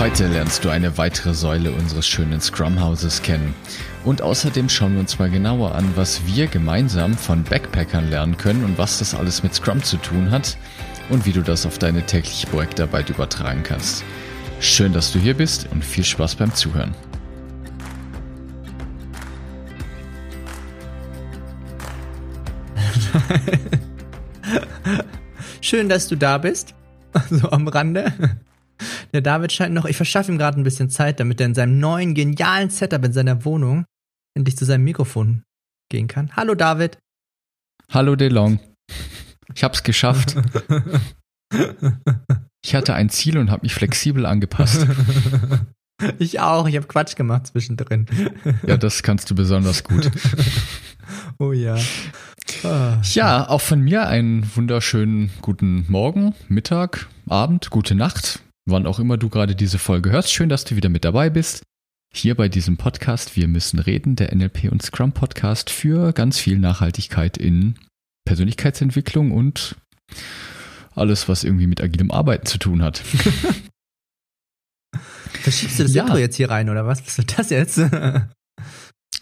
[0.00, 3.54] Heute lernst du eine weitere Säule unseres schönen Scrum-Hauses kennen.
[4.02, 8.64] Und außerdem schauen wir uns mal genauer an, was wir gemeinsam von Backpackern lernen können
[8.64, 10.56] und was das alles mit Scrum zu tun hat
[11.10, 14.02] und wie du das auf deine tägliche Projektarbeit übertragen kannst.
[14.58, 16.94] Schön, dass du hier bist und viel Spaß beim Zuhören.
[25.60, 26.74] Schön, dass du da bist.
[27.28, 28.14] So am Rande.
[29.12, 31.78] Der David scheint noch, ich verschaffe ihm gerade ein bisschen Zeit, damit er in seinem
[31.80, 33.84] neuen genialen Setup in seiner Wohnung
[34.36, 35.42] endlich zu seinem Mikrofon
[35.90, 36.30] gehen kann.
[36.36, 36.98] Hallo David.
[37.90, 38.60] Hallo DeLong.
[39.54, 40.36] Ich hab's geschafft.
[42.62, 44.86] Ich hatte ein Ziel und habe mich flexibel angepasst.
[46.18, 48.06] Ich auch, ich habe Quatsch gemacht zwischendrin.
[48.66, 50.10] Ja, das kannst du besonders gut.
[51.38, 51.76] Oh ja.
[52.62, 53.02] Ah.
[53.12, 58.40] Ja, auch von mir einen wunderschönen guten Morgen, Mittag, Abend, gute Nacht
[58.70, 60.32] wann auch immer du gerade diese Folge hörst.
[60.32, 61.62] Schön, dass du wieder mit dabei bist.
[62.12, 66.58] Hier bei diesem Podcast Wir müssen reden, der NLP und Scrum Podcast für ganz viel
[66.58, 67.76] Nachhaltigkeit in
[68.24, 69.76] Persönlichkeitsentwicklung und
[70.94, 72.98] alles, was irgendwie mit agilem Arbeiten zu tun hat.
[75.30, 76.02] Verschiebst du das ja.
[76.02, 77.00] Intro jetzt hier rein oder was?
[77.06, 77.78] Was ist das jetzt?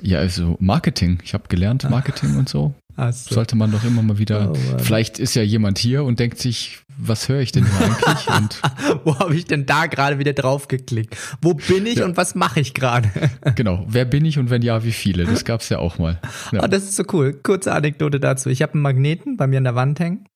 [0.02, 1.20] ja, also Marketing.
[1.22, 2.74] Ich habe gelernt Marketing und so.
[2.98, 3.34] So.
[3.34, 4.50] Sollte man doch immer mal wieder.
[4.50, 8.28] Oh, vielleicht ist ja jemand hier und denkt sich, was höre ich denn hier eigentlich?
[8.36, 8.60] Und
[9.04, 11.16] Wo habe ich denn da gerade wieder drauf geklickt?
[11.41, 12.06] Wo bin ich ja.
[12.06, 13.08] und was mache ich gerade?
[13.54, 13.84] genau.
[13.88, 15.24] Wer bin ich und wenn ja, wie viele?
[15.24, 16.20] Das gab es ja auch mal.
[16.50, 16.64] Ja.
[16.64, 17.34] Oh, das ist so cool.
[17.34, 18.48] Kurze Anekdote dazu.
[18.48, 20.26] Ich habe einen Magneten bei mir an der Wand hängen.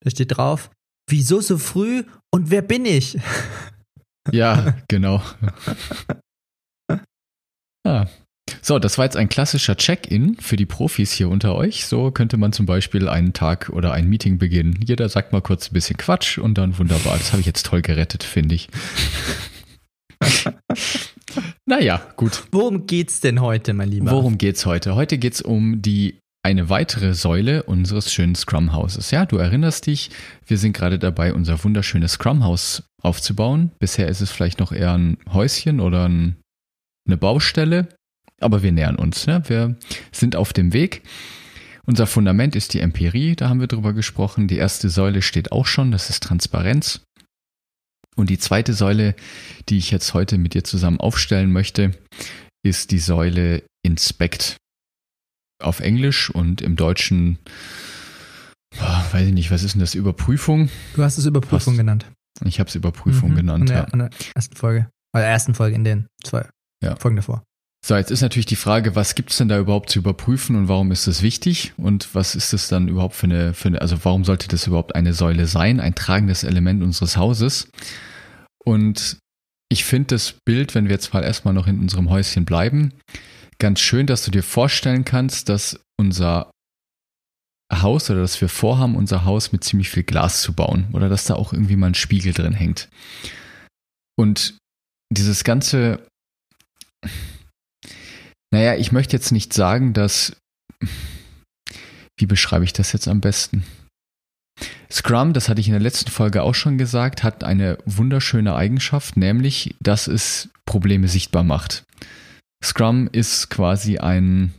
[0.00, 0.70] Da steht drauf,
[1.08, 3.18] wieso so früh und wer bin ich?
[4.30, 5.22] ja, genau.
[7.86, 8.06] Ah,
[8.66, 11.86] so, das war jetzt ein klassischer Check-in für die Profis hier unter euch.
[11.86, 14.80] So könnte man zum Beispiel einen Tag oder ein Meeting beginnen.
[14.84, 17.16] Jeder sagt mal kurz ein bisschen Quatsch und dann wunderbar.
[17.16, 18.68] Das habe ich jetzt toll gerettet, finde ich.
[21.64, 22.42] naja, gut.
[22.50, 24.10] Worum geht's denn heute, mein Lieber?
[24.10, 24.96] Worum geht's heute?
[24.96, 29.12] Heute geht's um die eine weitere Säule unseres schönen Scrum-Hauses.
[29.12, 30.10] Ja, du erinnerst dich,
[30.44, 33.70] wir sind gerade dabei, unser wunderschönes Scrum-Haus aufzubauen.
[33.78, 36.34] Bisher ist es vielleicht noch eher ein Häuschen oder ein,
[37.06, 37.95] eine Baustelle.
[38.40, 39.26] Aber wir nähern uns.
[39.26, 39.42] Ne?
[39.46, 39.76] Wir
[40.12, 41.02] sind auf dem Weg.
[41.86, 44.48] Unser Fundament ist die Empirie, da haben wir drüber gesprochen.
[44.48, 47.00] Die erste Säule steht auch schon, das ist Transparenz.
[48.16, 49.14] Und die zweite Säule,
[49.68, 51.92] die ich jetzt heute mit dir zusammen aufstellen möchte,
[52.64, 54.56] ist die Säule Inspect.
[55.62, 57.38] Auf Englisch und im Deutschen,
[59.12, 60.68] weiß ich nicht, was ist denn das, Überprüfung?
[60.94, 61.78] Du hast es Überprüfung Fast.
[61.78, 62.06] genannt.
[62.44, 63.60] Ich habe es Überprüfung mhm, genannt.
[63.62, 63.84] In der, ja.
[63.84, 64.90] in der ersten Folge.
[65.14, 66.46] Oder ersten Folge in den zwei
[66.82, 66.96] ja.
[66.96, 67.44] Folgen davor.
[67.86, 70.90] So, jetzt ist natürlich die Frage, was gibt's denn da überhaupt zu überprüfen und warum
[70.90, 74.24] ist das wichtig und was ist das dann überhaupt für eine, für eine, also warum
[74.24, 77.70] sollte das überhaupt eine Säule sein, ein tragendes Element unseres Hauses?
[78.64, 79.18] Und
[79.68, 82.92] ich finde das Bild, wenn wir jetzt mal erstmal noch in unserem Häuschen bleiben,
[83.60, 86.50] ganz schön, dass du dir vorstellen kannst, dass unser
[87.72, 91.26] Haus oder dass wir vorhaben, unser Haus mit ziemlich viel Glas zu bauen oder dass
[91.26, 92.88] da auch irgendwie mal ein Spiegel drin hängt.
[94.18, 94.58] Und
[95.08, 96.04] dieses ganze
[98.56, 100.34] naja, ich möchte jetzt nicht sagen, dass.
[102.18, 103.66] Wie beschreibe ich das jetzt am besten?
[104.90, 109.18] Scrum, das hatte ich in der letzten Folge auch schon gesagt, hat eine wunderschöne Eigenschaft,
[109.18, 111.84] nämlich, dass es Probleme sichtbar macht.
[112.64, 114.54] Scrum ist quasi ein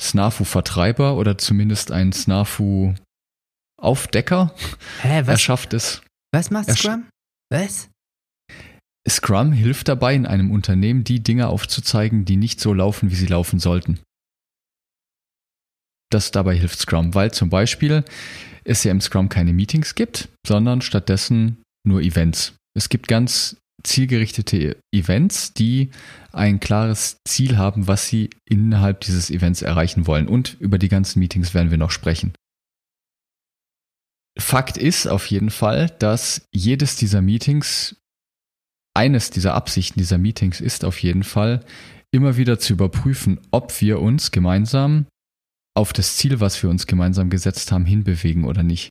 [0.00, 4.54] Snafu-Vertreiber oder zumindest ein Snafu-Aufdecker.
[5.02, 5.28] Hä, was?
[5.28, 6.00] Er schafft es.
[6.32, 7.06] Was macht Scrum?
[7.52, 7.90] Was?
[9.08, 13.26] Scrum hilft dabei, in einem Unternehmen die Dinge aufzuzeigen, die nicht so laufen, wie sie
[13.26, 14.00] laufen sollten.
[16.10, 18.04] Das dabei hilft Scrum, weil zum Beispiel
[18.64, 22.54] es ja im Scrum keine Meetings gibt, sondern stattdessen nur Events.
[22.74, 25.90] Es gibt ganz zielgerichtete Events, die
[26.32, 30.28] ein klares Ziel haben, was sie innerhalb dieses Events erreichen wollen.
[30.28, 32.32] Und über die ganzen Meetings werden wir noch sprechen.
[34.38, 37.96] Fakt ist auf jeden Fall, dass jedes dieser Meetings
[38.94, 41.64] eines dieser Absichten dieser Meetings ist auf jeden Fall,
[42.10, 45.06] immer wieder zu überprüfen, ob wir uns gemeinsam
[45.76, 48.88] auf das Ziel, was wir uns gemeinsam gesetzt haben, hinbewegen oder nicht.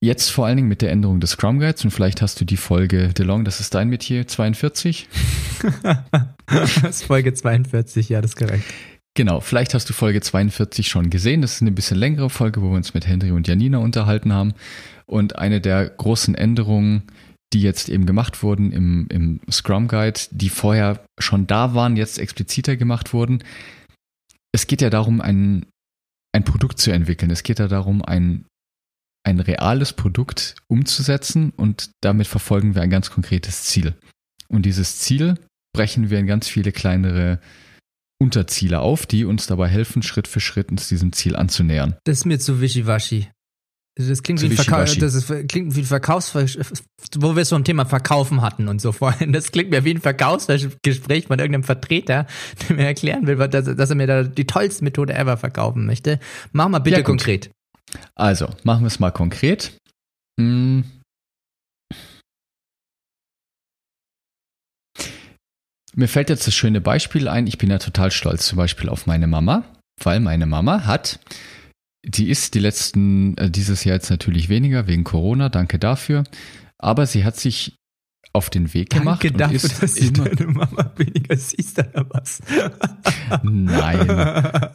[0.00, 2.56] Jetzt vor allen Dingen mit der Änderung des Scrum Guides und vielleicht hast du die
[2.56, 5.08] Folge DeLong, das ist dein Metier, 42.
[6.46, 8.64] das ist Folge 42, ja, das ist korrekt.
[9.14, 11.42] Genau, vielleicht hast du Folge 42 schon gesehen.
[11.42, 14.54] Das ist eine bisschen längere Folge, wo wir uns mit Henry und Janina unterhalten haben.
[15.06, 17.02] Und eine der großen Änderungen,
[17.52, 22.18] die jetzt eben gemacht wurden im, im Scrum Guide, die vorher schon da waren, jetzt
[22.18, 23.42] expliziter gemacht wurden.
[24.52, 25.66] Es geht ja darum, ein,
[26.34, 27.30] ein Produkt zu entwickeln.
[27.30, 28.44] Es geht ja darum, ein
[29.28, 33.94] ein reales Produkt umzusetzen und damit verfolgen wir ein ganz konkretes Ziel.
[34.48, 35.34] Und dieses Ziel
[35.74, 37.38] brechen wir in ganz viele kleinere
[38.20, 41.96] Unterziele auf, die uns dabei helfen, Schritt für Schritt uns diesem Ziel anzunähern.
[42.04, 43.28] Das ist mir zu wischiwaschi.
[44.00, 47.64] Das klingt, wie ein, Verka das ist, klingt wie ein Verkaufs, wo wir es vom
[47.64, 49.32] Thema Verkaufen hatten und so vorhin.
[49.32, 52.26] Das klingt mir wie ein Verkaufsgespräch von irgendeinem Vertreter,
[52.68, 56.20] der mir erklären will, dass, dass er mir da die tollste Methode ever verkaufen möchte.
[56.52, 57.50] Mach mal bitte ja, konkret.
[58.14, 59.76] Also, machen wir es mal konkret.
[60.38, 60.84] Hm.
[65.96, 67.48] Mir fällt jetzt das schöne Beispiel ein.
[67.48, 69.64] Ich bin ja total stolz zum Beispiel auf meine Mama,
[70.00, 71.18] weil meine Mama hat,
[72.08, 76.24] die ist die letzten, äh, dieses Jahr jetzt natürlich weniger wegen Corona, danke dafür,
[76.78, 77.76] aber sie hat sich
[78.32, 79.24] auf den Weg gemacht.
[79.24, 82.40] Danke dafür, ist dass du deine Mama weniger siehst oder was?
[83.42, 84.68] Nein.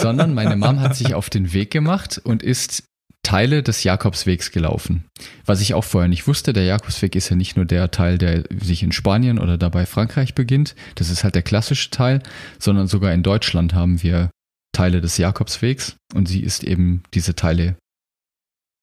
[0.00, 2.84] Sondern meine Mom hat sich auf den Weg gemacht und ist
[3.22, 5.04] Teile des Jakobswegs gelaufen.
[5.44, 8.44] Was ich auch vorher nicht wusste, der Jakobsweg ist ja nicht nur der Teil, der
[8.62, 12.22] sich in Spanien oder dabei Frankreich beginnt, das ist halt der klassische Teil,
[12.58, 14.30] sondern sogar in Deutschland haben wir
[14.72, 17.76] Teile des Jakobswegs und sie ist eben diese Teile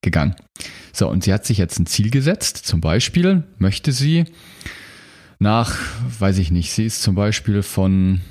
[0.04, 0.36] gegangen.
[0.94, 2.58] So, und sie hat sich jetzt ein Ziel gesetzt.
[2.58, 4.26] Zum Beispiel möchte sie
[5.40, 5.78] nach,
[6.20, 8.22] weiß ich nicht, sie ist zum Beispiel von,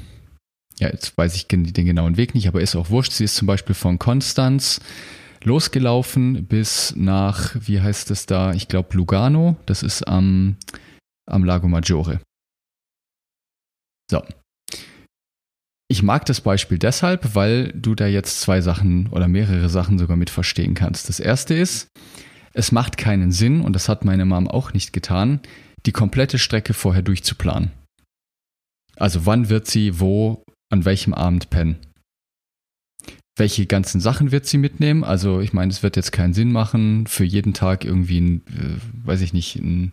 [0.78, 3.12] ja, jetzt weiß ich den genauen Weg nicht, aber ist auch wurscht.
[3.12, 4.80] Sie ist zum Beispiel von Konstanz
[5.44, 8.52] losgelaufen bis nach, wie heißt es da?
[8.52, 9.56] Ich glaube Lugano.
[9.66, 10.56] Das ist am,
[11.26, 12.20] am Lago Maggiore.
[14.10, 14.22] So,
[15.88, 20.16] ich mag das Beispiel deshalb, weil du da jetzt zwei Sachen oder mehrere Sachen sogar
[20.16, 21.08] mit verstehen kannst.
[21.08, 21.88] Das erste ist,
[22.52, 25.40] es macht keinen Sinn, und das hat meine Mom auch nicht getan,
[25.84, 27.70] die komplette Strecke vorher durchzuplanen.
[28.96, 30.42] Also wann wird sie wo,
[30.72, 31.76] an welchem Abend pennen?
[33.38, 35.04] Welche ganzen Sachen wird sie mitnehmen?
[35.04, 39.06] Also ich meine, es wird jetzt keinen Sinn machen, für jeden Tag irgendwie ein, äh,
[39.06, 39.92] weiß ich nicht, ein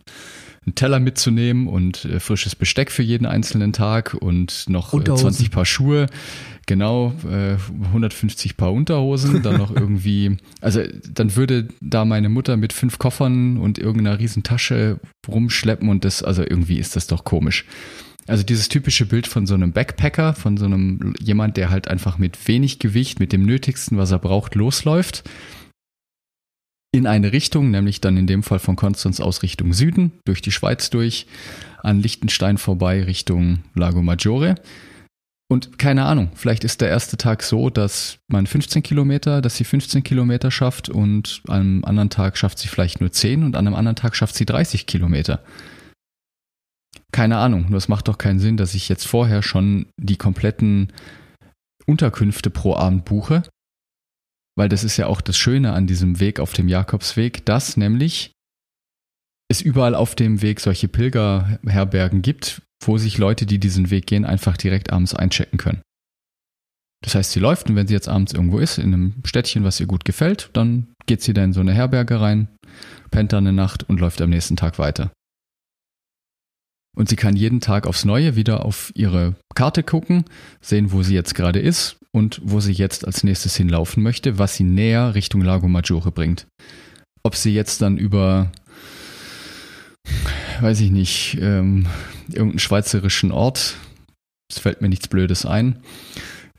[0.65, 5.51] einen Teller mitzunehmen und äh, frisches Besteck für jeden einzelnen Tag und noch äh, 20
[5.51, 6.07] Paar Schuhe.
[6.65, 7.57] Genau, äh,
[7.87, 10.81] 150 Paar Unterhosen, dann noch irgendwie, also
[11.13, 16.23] dann würde da meine Mutter mit fünf Koffern und irgendeiner riesen Tasche rumschleppen und das,
[16.23, 17.65] also irgendwie ist das doch komisch.
[18.25, 22.17] Also dieses typische Bild von so einem Backpacker, von so einem jemand, der halt einfach
[22.17, 25.23] mit wenig Gewicht, mit dem Nötigsten, was er braucht, losläuft
[26.93, 30.51] in eine Richtung, nämlich dann in dem Fall von Konstanz aus Richtung Süden, durch die
[30.51, 31.25] Schweiz durch,
[31.81, 34.55] an Liechtenstein vorbei Richtung Lago Maggiore.
[35.51, 39.63] Und keine Ahnung, vielleicht ist der erste Tag so, dass man 15 Kilometer, dass sie
[39.63, 43.67] 15 Kilometer schafft und an einem anderen Tag schafft sie vielleicht nur 10 und an
[43.67, 45.43] einem anderen Tag schafft sie 30 Kilometer.
[47.11, 50.93] Keine Ahnung, nur es macht doch keinen Sinn, dass ich jetzt vorher schon die kompletten
[51.85, 53.43] Unterkünfte pro Abend buche
[54.55, 58.31] weil das ist ja auch das Schöne an diesem Weg auf dem Jakobsweg, dass nämlich
[59.49, 64.25] es überall auf dem Weg solche Pilgerherbergen gibt, wo sich Leute, die diesen Weg gehen,
[64.25, 65.81] einfach direkt abends einchecken können.
[67.03, 69.79] Das heißt, sie läuft und wenn sie jetzt abends irgendwo ist, in einem Städtchen, was
[69.79, 72.47] ihr gut gefällt, dann geht sie da in so eine Herberge rein,
[73.11, 75.11] pennt da eine Nacht und läuft am nächsten Tag weiter.
[76.95, 80.25] Und sie kann jeden Tag aufs Neue wieder auf ihre Karte gucken,
[80.61, 84.55] sehen, wo sie jetzt gerade ist und wo sie jetzt als nächstes hinlaufen möchte, was
[84.55, 86.45] sie näher Richtung Lago Maggiore bringt.
[87.23, 88.51] Ob sie jetzt dann über,
[90.61, 91.87] weiß ich nicht, ähm,
[92.27, 93.75] irgendeinen schweizerischen Ort,
[94.51, 95.79] es fällt mir nichts Blödes ein,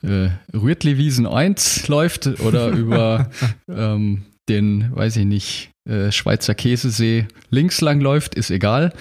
[0.02, 3.30] äh, Rütliwiesen 1 läuft oder über
[3.68, 8.92] ähm, den, weiß ich nicht, äh, Schweizer Käsesee links lang läuft, ist egal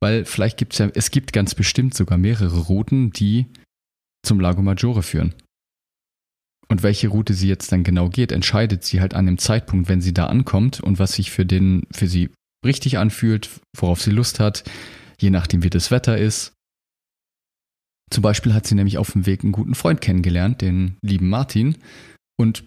[0.00, 3.46] weil vielleicht gibt es ja, es gibt ganz bestimmt sogar mehrere Routen, die
[4.24, 5.34] zum Lago Maggiore führen.
[6.68, 10.00] Und welche Route sie jetzt dann genau geht, entscheidet sie halt an dem Zeitpunkt, wenn
[10.00, 12.30] sie da ankommt und was sich für den, für sie
[12.64, 14.64] richtig anfühlt, worauf sie Lust hat,
[15.20, 16.52] je nachdem wie das Wetter ist.
[18.10, 21.76] Zum Beispiel hat sie nämlich auf dem Weg einen guten Freund kennengelernt, den lieben Martin.
[22.38, 22.64] Und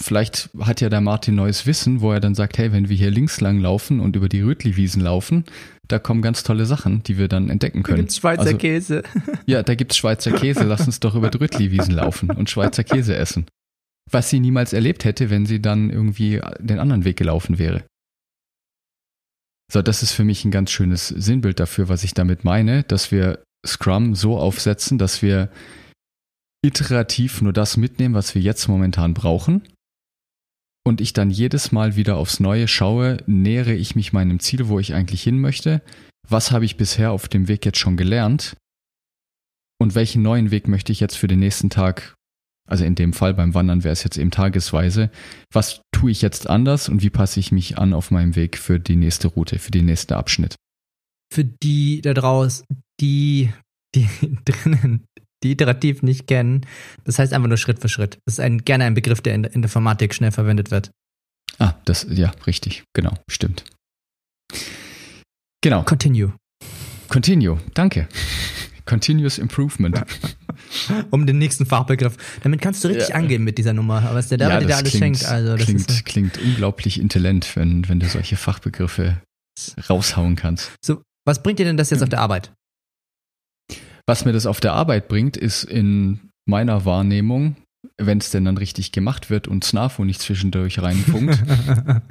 [0.00, 3.10] Vielleicht hat ja der Martin neues Wissen, wo er dann sagt, hey, wenn wir hier
[3.10, 5.44] links lang laufen und über die Rötli-Wiesen laufen,
[5.88, 7.96] da kommen ganz tolle Sachen, die wir dann entdecken können.
[7.96, 9.02] Da gibt's Schweizer also, Käse.
[9.46, 10.64] Ja, da gibt's Schweizer Käse.
[10.64, 13.46] Lass uns doch über die Rötli-Wiesen laufen und Schweizer Käse essen.
[14.10, 17.84] Was sie niemals erlebt hätte, wenn sie dann irgendwie den anderen Weg gelaufen wäre.
[19.72, 23.10] So, das ist für mich ein ganz schönes Sinnbild dafür, was ich damit meine, dass
[23.10, 25.50] wir Scrum so aufsetzen, dass wir
[26.64, 29.62] iterativ nur das mitnehmen, was wir jetzt momentan brauchen.
[30.88, 34.78] Und ich dann jedes Mal wieder aufs Neue schaue, nähere ich mich meinem Ziel, wo
[34.78, 35.82] ich eigentlich hin möchte.
[36.26, 38.56] Was habe ich bisher auf dem Weg jetzt schon gelernt?
[39.78, 42.14] Und welchen neuen Weg möchte ich jetzt für den nächsten Tag
[42.66, 45.10] also in dem Fall beim Wandern wäre es jetzt eben tagesweise.
[45.52, 48.78] Was tue ich jetzt anders und wie passe ich mich an auf meinem Weg für
[48.78, 50.54] die nächste Route, für den nächsten Abschnitt?
[51.32, 52.66] Für die da draußen,
[53.00, 53.52] die,
[53.94, 54.08] die
[54.44, 55.06] drinnen,
[55.42, 56.66] die iterativ nicht kennen,
[57.04, 58.18] das heißt einfach nur Schritt für Schritt.
[58.26, 60.90] Das ist ein, gerne ein Begriff, der in der Informatik schnell verwendet wird.
[61.58, 63.64] Ah, das, ja, richtig, genau, stimmt.
[65.60, 65.82] Genau.
[65.82, 66.32] Continue.
[67.08, 68.08] Continue, danke.
[68.84, 70.02] Continuous Improvement.
[71.10, 72.16] um den nächsten Fachbegriff.
[72.42, 73.14] Damit kannst du richtig ja.
[73.16, 75.24] angehen mit dieser Nummer, was der da ja, dir alles klingt, schenkt.
[75.26, 79.20] Also, das klingt, ist, klingt unglaublich intelligent, wenn, wenn du solche Fachbegriffe
[79.88, 80.72] raushauen kannst.
[80.82, 82.52] So, was bringt dir denn das jetzt auf der Arbeit?
[84.08, 87.56] Was mir das auf der Arbeit bringt, ist in meiner Wahrnehmung,
[87.98, 91.38] wenn es denn dann richtig gemacht wird und Snafo nicht zwischendurch reinfunkt,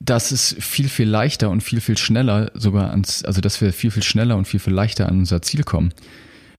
[0.00, 3.90] dass es viel, viel leichter und viel, viel schneller sogar ans, also dass wir viel,
[3.90, 5.92] viel schneller und viel, viel leichter an unser Ziel kommen.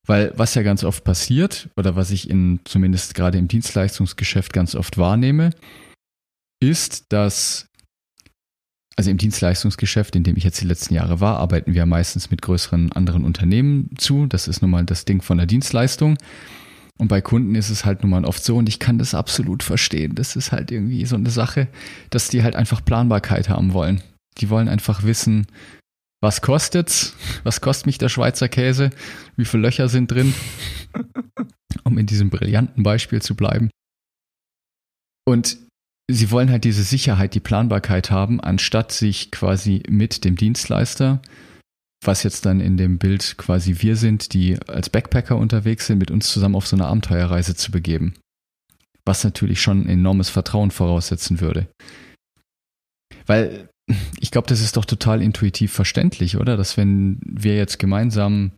[0.06, 4.76] Weil was ja ganz oft passiert, oder was ich in, zumindest gerade im Dienstleistungsgeschäft ganz
[4.76, 5.52] oft wahrnehme,
[6.62, 7.70] ist, dass,
[8.96, 12.42] also im Dienstleistungsgeschäft, in dem ich jetzt die letzten Jahre war, arbeiten wir meistens mit
[12.42, 14.28] größeren anderen Unternehmen zu.
[14.28, 16.18] Das ist nun mal das Ding von der Dienstleistung.
[17.00, 19.64] Und bei Kunden ist es halt nun mal oft so, und ich kann das absolut
[19.64, 20.14] verstehen.
[20.14, 21.68] Das ist halt irgendwie so eine Sache,
[22.12, 24.02] dass die halt einfach Planbarkeit haben wollen.
[24.38, 25.48] Die wollen einfach wissen,
[26.22, 27.16] was kostet's?
[27.44, 28.92] Was kostet mich der Schweizer Käse?
[29.36, 30.34] Wie viele Löcher sind drin?
[31.84, 33.70] um in diesem brillanten Beispiel zu bleiben.
[35.26, 35.58] Und
[36.10, 41.22] sie wollen halt diese Sicherheit, die Planbarkeit haben, anstatt sich quasi mit dem Dienstleister
[42.08, 46.12] was jetzt dann in dem Bild quasi wir sind, die als Backpacker unterwegs sind, mit
[46.12, 48.14] uns zusammen auf so eine Abenteuerreise zu begeben.
[49.06, 51.68] Was natürlich schon enormes Vertrauen voraussetzen würde.
[53.26, 53.70] Weil
[54.20, 56.56] ich glaube, das ist doch total intuitiv verständlich, oder?
[56.58, 58.54] Dass wenn wir jetzt gemeinsam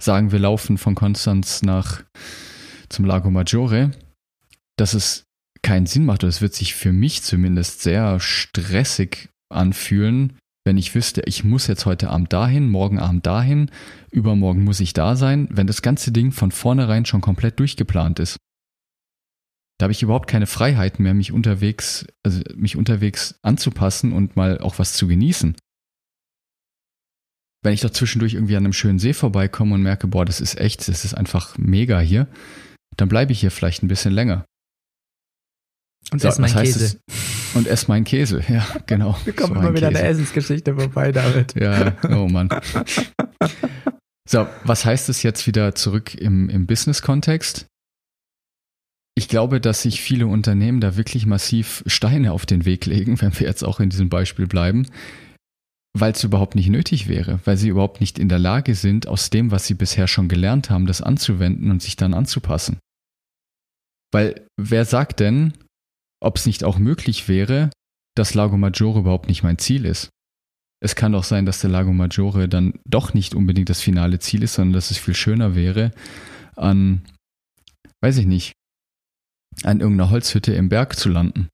[0.00, 2.02] sagen, wir laufen von Konstanz nach
[2.88, 3.90] zum Lago Maggiore,
[4.76, 5.24] dass es
[5.66, 10.94] keinen Sinn macht, oder es wird sich für mich zumindest sehr stressig anfühlen, wenn ich
[10.94, 13.72] wüsste, ich muss jetzt heute Abend dahin, morgen Abend dahin,
[14.12, 18.36] übermorgen muss ich da sein, wenn das ganze Ding von vornherein schon komplett durchgeplant ist.
[19.78, 24.60] Da habe ich überhaupt keine Freiheit mehr, mich unterwegs, also mich unterwegs anzupassen und mal
[24.60, 25.56] auch was zu genießen.
[27.64, 30.58] Wenn ich da zwischendurch irgendwie an einem schönen See vorbeikomme und merke, boah, das ist
[30.58, 32.28] echt, das ist einfach mega hier,
[32.96, 34.44] dann bleibe ich hier vielleicht ein bisschen länger.
[36.12, 36.84] Und so, ess mein Käse.
[36.84, 36.98] Es?
[37.54, 39.16] Und ess meinen Käse, ja, genau.
[39.24, 40.00] Wir kommen so immer wieder Käse.
[40.00, 41.54] eine Essensgeschichte vorbei, David.
[41.60, 42.48] Ja, oh Mann.
[44.28, 47.66] So, was heißt es jetzt wieder zurück im, im Business-Kontext?
[49.14, 53.38] Ich glaube, dass sich viele Unternehmen da wirklich massiv Steine auf den Weg legen, wenn
[53.38, 54.88] wir jetzt auch in diesem Beispiel bleiben,
[55.96, 59.30] weil es überhaupt nicht nötig wäre, weil sie überhaupt nicht in der Lage sind, aus
[59.30, 62.78] dem, was sie bisher schon gelernt haben, das anzuwenden und sich dann anzupassen.
[64.12, 65.54] Weil wer sagt denn,
[66.20, 67.70] ob es nicht auch möglich wäre,
[68.16, 70.10] dass Lago Maggiore überhaupt nicht mein Ziel ist.
[70.80, 74.42] Es kann doch sein, dass der Lago Maggiore dann doch nicht unbedingt das finale Ziel
[74.42, 75.90] ist, sondern dass es viel schöner wäre,
[76.54, 77.02] an,
[78.02, 78.52] weiß ich nicht,
[79.62, 81.48] an irgendeiner Holzhütte im Berg zu landen.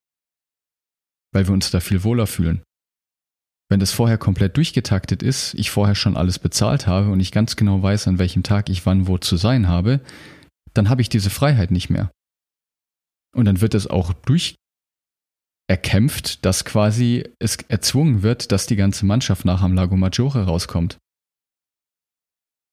[1.33, 2.63] Weil wir uns da viel wohler fühlen.
[3.71, 7.57] Wenn das vorher komplett durchgetaktet ist, ich vorher schon alles bezahlt habe und ich ganz
[7.57, 10.01] genau weiß, an welchem Tag ich wann wo zu sein habe,
[10.75, 12.11] dann habe ich diese Freiheit nicht mehr.
[13.35, 14.57] Und dann wird es auch durch
[15.69, 20.99] erkämpft, dass quasi es erzwungen wird, dass die ganze Mannschaft nach am Lago Maggiore rauskommt.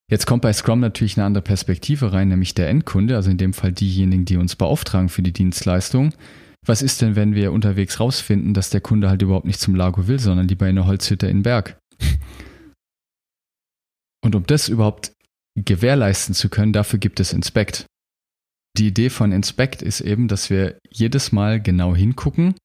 [0.10, 3.54] Jetzt kommt bei Scrum natürlich eine andere Perspektive rein, nämlich der Endkunde, also in dem
[3.54, 6.14] Fall diejenigen, die uns beauftragen für die Dienstleistung.
[6.66, 10.08] Was ist denn, wenn wir unterwegs rausfinden, dass der Kunde halt überhaupt nicht zum Lago
[10.08, 11.80] will, sondern lieber in eine Holzhütte in Berg?
[14.22, 15.14] Und um das überhaupt
[15.56, 17.86] gewährleisten zu können, dafür gibt es Inspect.
[18.80, 22.56] Die Idee von Inspect ist eben, dass wir jedes Mal genau hingucken,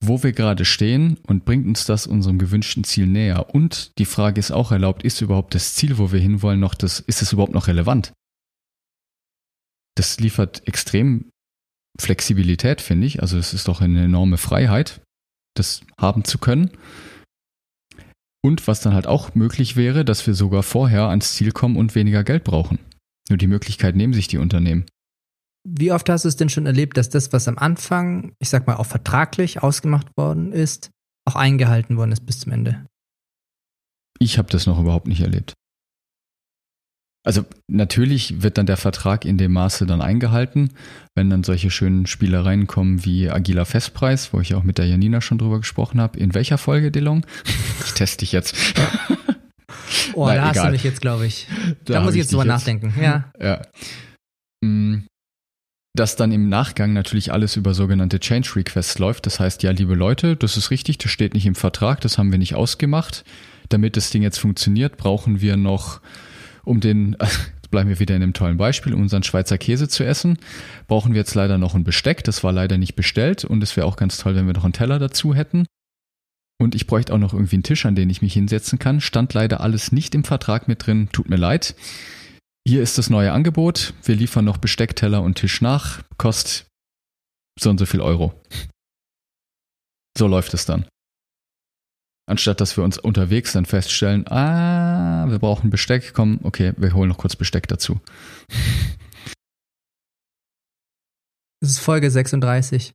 [0.00, 3.52] wo wir gerade stehen und bringt uns das unserem gewünschten Ziel näher.
[3.52, 7.00] Und die Frage ist auch erlaubt, ist überhaupt das Ziel, wo wir hinwollen, noch das,
[7.00, 8.12] ist es überhaupt noch relevant?
[9.96, 11.30] Das liefert extrem
[11.98, 13.20] Flexibilität, finde ich.
[13.20, 15.00] Also es ist doch eine enorme Freiheit,
[15.56, 16.70] das haben zu können.
[18.44, 21.96] Und was dann halt auch möglich wäre, dass wir sogar vorher ans Ziel kommen und
[21.96, 22.78] weniger Geld brauchen.
[23.28, 24.86] Nur die Möglichkeit nehmen sich die Unternehmen.
[25.68, 28.68] Wie oft hast du es denn schon erlebt, dass das, was am Anfang, ich sag
[28.68, 30.90] mal, auch vertraglich ausgemacht worden ist,
[31.26, 32.86] auch eingehalten worden ist bis zum Ende.
[34.20, 35.54] Ich habe das noch überhaupt nicht erlebt.
[37.24, 40.70] Also natürlich wird dann der Vertrag in dem Maße dann eingehalten,
[41.16, 45.20] wenn dann solche schönen Spielereien kommen wie Agiler Festpreis, wo ich auch mit der Janina
[45.20, 46.16] schon drüber gesprochen habe.
[46.20, 47.26] In welcher Folge, Delong?
[47.84, 48.54] Ich teste dich jetzt.
[50.12, 51.46] Oh, Nein, da hast du mich jetzt, glaube ich.
[51.84, 52.94] Da, da muss ich jetzt drüber nachdenken.
[53.00, 53.32] Ja.
[53.40, 53.62] ja.
[55.96, 59.24] Dass dann im Nachgang natürlich alles über sogenannte Change Requests läuft.
[59.24, 62.30] Das heißt, ja, liebe Leute, das ist richtig, das steht nicht im Vertrag, das haben
[62.30, 63.24] wir nicht ausgemacht.
[63.70, 66.02] Damit das Ding jetzt funktioniert, brauchen wir noch
[66.64, 67.16] um den,
[67.70, 70.38] bleiben wir wieder in dem tollen Beispiel, um unseren Schweizer Käse zu essen,
[70.86, 72.22] brauchen wir jetzt leider noch ein Besteck.
[72.24, 74.74] Das war leider nicht bestellt und es wäre auch ganz toll, wenn wir noch einen
[74.74, 75.64] Teller dazu hätten.
[76.58, 79.00] Und ich bräuchte auch noch irgendwie einen Tisch, an den ich mich hinsetzen kann.
[79.00, 81.08] Stand leider alles nicht im Vertrag mit drin.
[81.10, 81.74] Tut mir leid.
[82.66, 83.94] Hier ist das neue Angebot.
[84.02, 86.02] Wir liefern noch Besteck, Teller und Tisch nach.
[86.18, 86.66] Kostet
[87.56, 88.34] so und so viel Euro.
[90.18, 90.84] So läuft es dann.
[92.28, 97.08] Anstatt dass wir uns unterwegs dann feststellen, ah, wir brauchen Besteck, komm, okay, wir holen
[97.08, 98.00] noch kurz Besteck dazu.
[101.60, 102.92] Das ist Folge 36.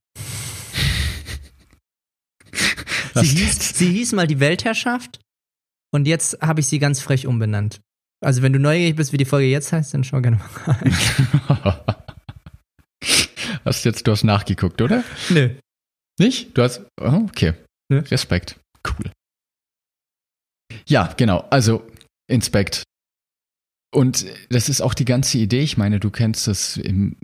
[3.15, 5.21] sie, hieß, sie hieß mal die Weltherrschaft
[5.93, 7.79] und jetzt habe ich sie ganz frech umbenannt.
[8.23, 10.95] Also wenn du neugierig bist, wie die Folge jetzt heißt, dann schau gerne mal rein.
[13.65, 15.03] hast jetzt, du hast nachgeguckt, oder?
[15.29, 15.49] Nö.
[16.19, 16.55] Nicht?
[16.55, 17.53] Du hast, oh, okay.
[17.89, 17.99] Nö.
[17.99, 18.59] Respekt.
[18.87, 19.11] Cool.
[20.87, 21.45] Ja, genau.
[21.49, 21.85] Also
[22.29, 22.83] Inspect.
[23.93, 25.61] Und das ist auch die ganze Idee.
[25.61, 27.15] Ich meine, du kennst das im,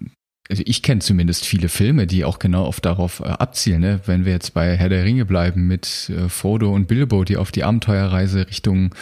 [0.49, 3.81] also ich kenne zumindest viele Filme, die auch genau auf darauf äh, abzielen.
[3.81, 4.01] Ne?
[4.05, 7.51] Wenn wir jetzt bei Herr der Ringe bleiben mit äh, Frodo und Bilbo, die auf
[7.51, 8.93] die Abenteuerreise Richtung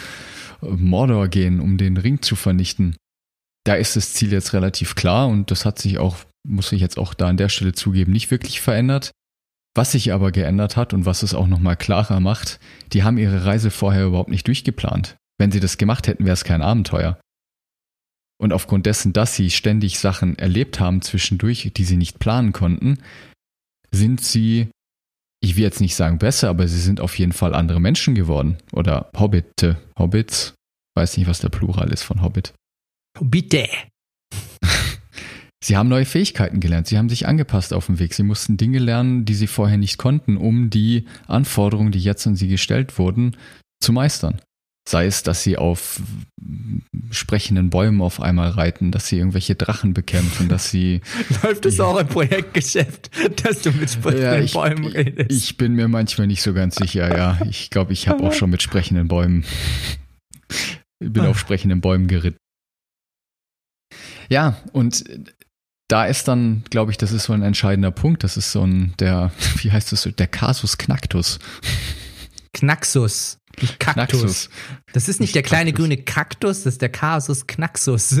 [0.68, 2.96] Mordor gehen, um den Ring zu vernichten.
[3.64, 6.98] Da ist das Ziel jetzt relativ klar und das hat sich auch, muss ich jetzt
[6.98, 9.10] auch da an der Stelle zugeben, nicht wirklich verändert.
[9.74, 12.60] Was sich aber geändert hat und was es auch nochmal klarer macht,
[12.92, 15.16] die haben ihre Reise vorher überhaupt nicht durchgeplant.
[15.38, 17.20] Wenn sie das gemacht hätten, wäre es kein Abenteuer.
[18.38, 22.98] Und aufgrund dessen, dass sie ständig Sachen erlebt haben zwischendurch, die sie nicht planen konnten,
[23.90, 24.68] sind sie,
[25.42, 28.58] ich will jetzt nicht sagen besser, aber sie sind auf jeden Fall andere Menschen geworden.
[28.72, 30.54] Oder Hobbite, Hobbits.
[30.96, 32.54] Weiß nicht, was der Plural ist von Hobbit.
[33.20, 33.68] Hobbite.
[35.62, 38.78] Sie haben neue Fähigkeiten gelernt, sie haben sich angepasst auf dem Weg, sie mussten Dinge
[38.78, 43.36] lernen, die sie vorher nicht konnten, um die Anforderungen, die jetzt an sie gestellt wurden,
[43.80, 44.40] zu meistern.
[44.88, 46.00] Sei es, dass sie auf
[47.10, 51.00] sprechenden Bäumen auf einmal reiten, dass sie irgendwelche Drachen bekämpfen, dass sie.
[51.42, 53.10] Läuft es auch im Projektgeschäft,
[53.44, 55.30] dass du mit sprechenden ja, ich, Bäumen redest?
[55.30, 57.38] Ich bin mir manchmal nicht so ganz sicher, ja.
[57.50, 59.44] Ich glaube, ich habe auch schon mit sprechenden Bäumen.
[60.98, 62.38] Bin auf sprechenden Bäumen geritten.
[64.28, 65.04] Ja, und
[65.88, 68.24] da ist dann, glaube ich, das ist so ein entscheidender Punkt.
[68.24, 71.38] Das ist so ein, der, wie heißt das, der Kasus Knacktus.
[72.52, 73.38] Knaxus.
[73.78, 73.78] Kaktus.
[73.78, 74.50] Knaxus.
[74.92, 75.84] Das ist nicht, nicht der kleine Kaktus.
[75.84, 78.16] grüne Kaktus, das ist der Kasus Knaxus.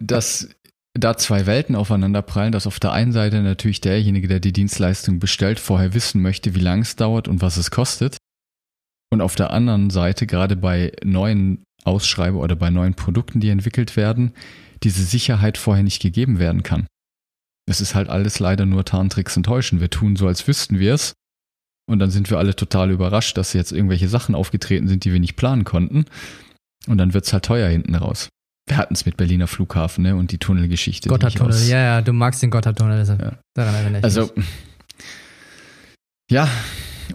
[0.00, 0.48] dass
[0.94, 5.60] da zwei Welten aufeinanderprallen, dass auf der einen Seite natürlich derjenige, der die Dienstleistung bestellt,
[5.60, 8.16] vorher wissen möchte, wie lange es dauert und was es kostet.
[9.10, 13.96] Und auf der anderen Seite, gerade bei neuen Ausschreibe oder bei neuen Produkten, die entwickelt
[13.96, 14.32] werden,
[14.82, 16.86] diese Sicherheit vorher nicht gegeben werden kann.
[17.68, 19.80] Es ist halt alles leider nur Tarntricks und Täuschen.
[19.80, 21.12] Wir tun so, als wüssten wir es.
[21.88, 25.20] Und dann sind wir alle total überrascht, dass jetzt irgendwelche Sachen aufgetreten sind, die wir
[25.20, 26.04] nicht planen konnten.
[26.86, 28.28] Und dann wird es halt teuer hinten raus.
[28.68, 30.14] Wir hatten es mit Berliner Flughafen ne?
[30.14, 31.08] und die Tunnelgeschichte.
[31.08, 33.38] Gotthardtunnel, ja, ja, du magst den Gotthardtunnel, deshalb ja.
[33.54, 34.46] daran erinnere ich Also, mich.
[36.30, 36.48] ja,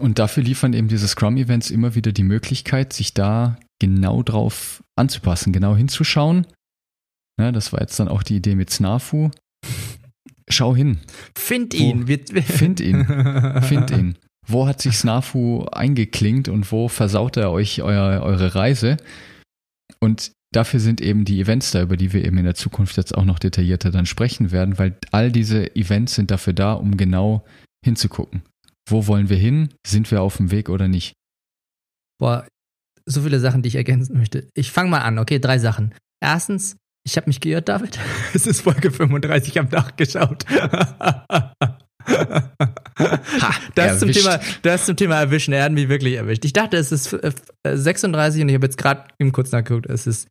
[0.00, 5.52] und dafür liefern eben diese Scrum-Events immer wieder die Möglichkeit, sich da genau drauf anzupassen,
[5.52, 6.46] genau hinzuschauen
[7.38, 9.30] Ne, das war jetzt dann auch die Idee mit Snafu.
[10.48, 10.98] Schau hin.
[11.36, 12.08] Find ihn.
[12.08, 13.04] Wo, find ihn.
[13.62, 14.16] Find ihn.
[14.46, 18.96] Wo hat sich Snafu eingeklinkt und wo versaut er euch euer, eure Reise?
[19.98, 23.14] Und dafür sind eben die Events da, über die wir eben in der Zukunft jetzt
[23.16, 27.44] auch noch detaillierter dann sprechen werden, weil all diese Events sind dafür da, um genau
[27.84, 28.42] hinzugucken.
[28.88, 29.74] Wo wollen wir hin?
[29.86, 31.14] Sind wir auf dem Weg oder nicht?
[32.18, 32.46] Boah,
[33.04, 34.48] so viele Sachen, die ich ergänzen möchte.
[34.54, 35.94] Ich fange mal an, okay, drei Sachen.
[36.22, 37.98] Erstens, ich habe mich geirrt, David.
[38.34, 40.44] Es ist Folge 35, ich habe nachgeschaut.
[40.50, 41.54] ha,
[43.74, 45.52] das, zum Thema, das zum Thema erwischen.
[45.52, 46.44] Er hat mich wirklich erwischt.
[46.44, 47.16] Ich dachte, es ist
[47.64, 50.28] 36 und ich habe jetzt gerade eben kurz nachgeguckt, es ist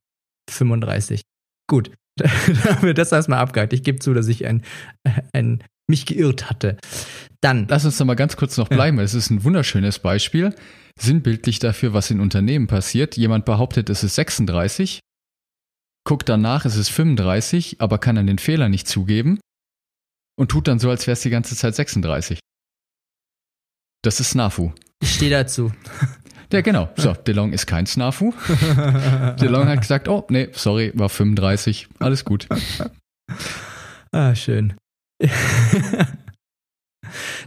[0.52, 1.22] 35.
[1.68, 3.74] Gut, da haben wir das erstmal abgehakt.
[3.74, 4.64] Ich gebe zu, dass ich ein,
[5.34, 6.78] ein, mich geirrt hatte.
[7.42, 7.68] Dann.
[7.70, 8.98] Lass uns da mal ganz kurz noch bleiben.
[8.98, 9.04] Ja.
[9.04, 10.56] Es ist ein wunderschönes Beispiel,
[11.00, 13.18] sinnbildlich dafür, was in Unternehmen passiert.
[13.18, 15.00] Jemand behauptet, es ist 36,
[16.04, 19.40] guckt danach, es ist 35, aber kann dann den Fehler nicht zugeben
[20.38, 22.40] und tut dann so, als wäre es die ganze Zeit 36.
[24.04, 24.72] Das ist Snafu.
[25.02, 25.72] Ich stehe dazu.
[26.54, 26.90] Ja, genau.
[26.96, 28.32] So, DeLong ist kein Snafu.
[29.42, 31.90] DeLong hat gesagt, oh, nee, sorry, war 35.
[32.00, 32.48] Alles gut.
[34.12, 34.76] Ah, schön.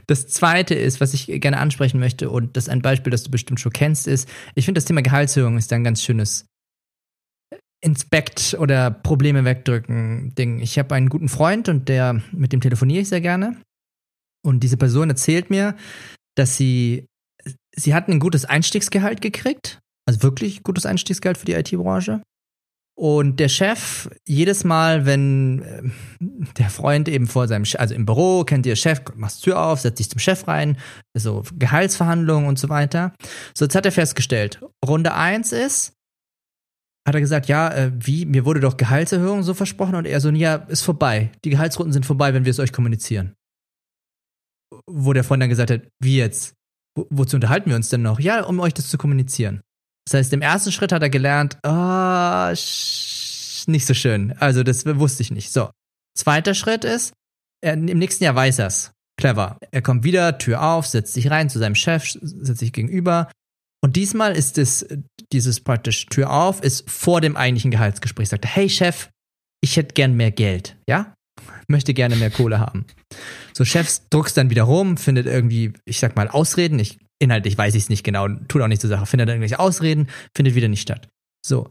[0.06, 3.30] Das zweite ist, was ich gerne ansprechen möchte, und das ist ein Beispiel, das du
[3.30, 6.46] bestimmt schon kennst, ist, ich finde das Thema Gehaltserhöhung ist ein ganz schönes
[7.80, 10.60] Inspekt oder Probleme wegdrücken Ding.
[10.60, 13.60] Ich habe einen guten Freund und der, mit dem telefoniere ich sehr gerne.
[14.44, 15.76] Und diese Person erzählt mir,
[16.36, 17.06] dass sie,
[17.74, 22.22] sie hatten ein gutes Einstiegsgehalt gekriegt, also wirklich gutes Einstiegsgehalt für die IT-Branche.
[22.98, 25.82] Und der Chef, jedes Mal, wenn äh,
[26.58, 30.00] der Freund eben vor seinem, also im Büro, kennt ihr Chef, machst Tür auf, setzt
[30.00, 30.76] dich zum Chef rein,
[31.14, 33.14] so Gehaltsverhandlungen und so weiter.
[33.56, 35.92] So, jetzt hat er festgestellt, Runde eins ist,
[37.06, 40.30] hat er gesagt, ja, äh, wie, mir wurde doch Gehaltserhöhung so versprochen und er so,
[40.30, 41.30] ja, ist vorbei.
[41.44, 43.36] Die Gehaltsrunden sind vorbei, wenn wir es euch kommunizieren.
[44.90, 46.54] Wo der Freund dann gesagt hat, wie jetzt?
[46.96, 48.18] Wo, wozu unterhalten wir uns denn noch?
[48.18, 49.60] Ja, um euch das zu kommunizieren.
[50.08, 52.54] Das heißt, im ersten Schritt hat er gelernt, ah, oh,
[53.66, 54.32] nicht so schön.
[54.38, 55.52] Also, das wusste ich nicht.
[55.52, 55.70] So.
[56.16, 57.12] Zweiter Schritt ist,
[57.60, 58.92] er, im nächsten Jahr weiß er's.
[59.20, 59.58] Clever.
[59.70, 63.30] Er kommt wieder, Tür auf, setzt sich rein zu seinem Chef, setzt sich gegenüber.
[63.84, 64.86] Und diesmal ist es,
[65.30, 68.30] dieses praktisch Tür auf, ist vor dem eigentlichen Gehaltsgespräch.
[68.30, 69.10] Sagt, hey Chef,
[69.60, 71.12] ich hätte gern mehr Geld, ja?
[71.68, 72.86] Möchte gerne mehr Kohle haben.
[73.52, 76.78] So, Chef druckst dann wieder rum, findet irgendwie, ich sag mal, Ausreden.
[76.78, 80.08] Ich Inhaltlich weiß ich es nicht genau, tut auch nicht zur Sache, findet irgendwelche Ausreden,
[80.34, 81.08] findet wieder nicht statt.
[81.44, 81.70] So.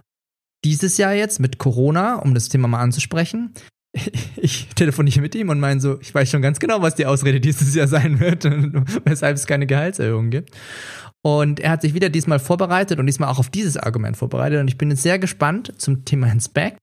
[0.65, 3.53] Dieses Jahr jetzt mit Corona, um das Thema mal anzusprechen,
[4.35, 7.39] ich telefoniere mit ihm und meine so, ich weiß schon ganz genau, was die Ausrede
[7.39, 10.51] dieses Jahr sein wird und weshalb es keine Gehaltserhöhung gibt.
[11.23, 14.59] Und er hat sich wieder diesmal vorbereitet und diesmal auch auf dieses Argument vorbereitet.
[14.59, 16.77] Und ich bin jetzt sehr gespannt zum Thema Inspect,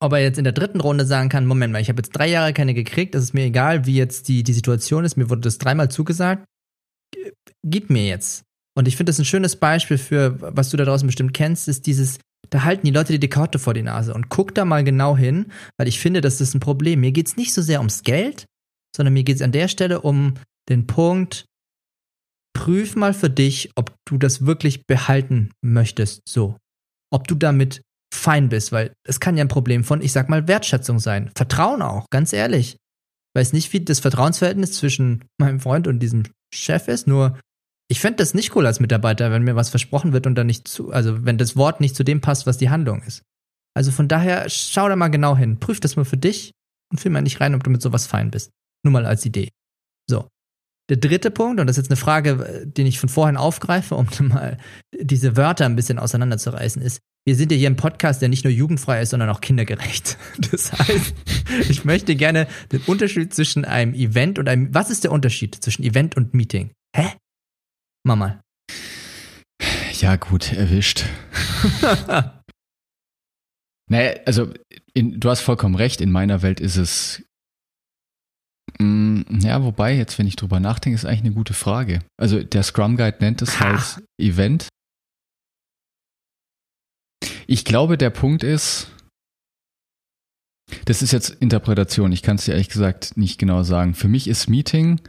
[0.00, 2.28] ob er jetzt in der dritten Runde sagen kann, Moment mal, ich habe jetzt drei
[2.28, 5.42] Jahre keine gekriegt, das ist mir egal, wie jetzt die, die Situation ist, mir wurde
[5.42, 6.44] das dreimal zugesagt
[7.64, 8.44] gib mir jetzt.
[8.76, 11.86] Und ich finde das ein schönes Beispiel für, was du da draußen bestimmt kennst, ist
[11.86, 12.18] dieses,
[12.50, 15.46] da halten die Leute die Karte vor die Nase und guck da mal genau hin,
[15.76, 17.00] weil ich finde, das ist ein Problem.
[17.00, 18.46] Mir geht es nicht so sehr ums Geld,
[18.94, 20.34] sondern mir geht es an der Stelle um
[20.68, 21.46] den Punkt,
[22.54, 26.56] prüf mal für dich, ob du das wirklich behalten möchtest, so.
[27.10, 30.48] Ob du damit fein bist, weil es kann ja ein Problem von, ich sag mal,
[30.48, 31.30] Wertschätzung sein.
[31.36, 32.74] Vertrauen auch, ganz ehrlich.
[32.74, 37.38] Ich weiß nicht, wie das Vertrauensverhältnis zwischen meinem Freund und diesem Chef ist, nur
[37.90, 40.68] ich fände das nicht cool als Mitarbeiter, wenn mir was versprochen wird und dann nicht
[40.68, 43.22] zu, also wenn das Wort nicht zu dem passt, was die Handlung ist.
[43.74, 45.58] Also von daher, schau da mal genau hin.
[45.58, 46.52] Prüf das mal für dich
[46.90, 48.50] und fühl mal nicht rein, ob du mit sowas fein bist.
[48.84, 49.48] Nur mal als Idee.
[50.08, 50.28] So.
[50.90, 54.06] Der dritte Punkt, und das ist jetzt eine Frage, den ich von vorhin aufgreife, um
[54.20, 54.58] mal
[54.98, 58.52] diese Wörter ein bisschen auseinanderzureißen, ist, wir sind ja hier ein Podcast, der nicht nur
[58.52, 60.16] jugendfrei ist, sondern auch kindergerecht.
[60.50, 61.14] Das heißt,
[61.68, 65.82] ich möchte gerne den Unterschied zwischen einem Event und einem, was ist der Unterschied zwischen
[65.82, 66.70] Event und Meeting?
[66.96, 67.12] Hä?
[68.04, 68.40] Mach mal.
[70.00, 71.04] Ja, gut, erwischt.
[73.90, 74.54] naja, also
[74.94, 77.22] in, du hast vollkommen recht, in meiner Welt ist es.
[78.78, 81.98] Mh, mm, ja, wobei, jetzt, wenn ich drüber nachdenke, ist eigentlich eine gute Frage.
[82.16, 84.68] Also der Scrum Guide nennt es halt Event.
[87.50, 88.92] Ich glaube, der Punkt ist,
[90.84, 93.94] das ist jetzt Interpretation, ich kann es dir ehrlich gesagt nicht genau sagen.
[93.94, 95.00] Für mich ist Meeting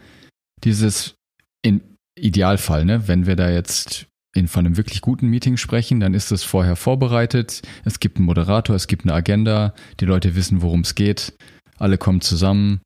[0.63, 1.15] dieses
[1.62, 1.82] in
[2.17, 3.10] Idealfall, ne?
[3.10, 6.78] Wenn wir da jetzt in, von einem wirklich guten Meeting sprechen, dann ist es vorher
[6.78, 7.62] vorbereitet.
[7.84, 11.34] Es gibt einen Moderator, es gibt eine Agenda, die Leute wissen, worum es geht.
[11.78, 12.80] Alle kommen zusammen,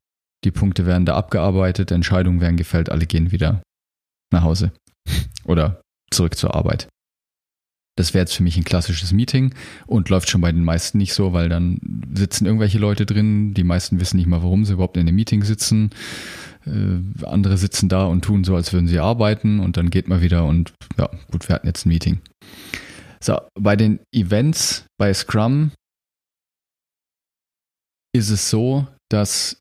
[0.44, 3.62] die Punkte werden da abgearbeitet, Entscheidungen werden gefällt, alle gehen wieder
[4.32, 4.72] nach Hause
[5.44, 6.88] oder zurück zur Arbeit.
[7.96, 9.54] Das wäre jetzt für mich ein klassisches Meeting
[9.86, 11.78] und läuft schon bei den meisten nicht so, weil dann
[12.12, 15.44] sitzen irgendwelche Leute drin, die meisten wissen nicht mal, warum sie überhaupt in einem Meeting
[15.44, 15.90] sitzen.
[16.66, 20.22] Äh, andere sitzen da und tun so, als würden sie arbeiten und dann geht man
[20.22, 22.20] wieder und ja, gut, wir hatten jetzt ein Meeting.
[23.20, 25.70] So, bei den Events bei Scrum
[28.12, 29.58] ist es so, dass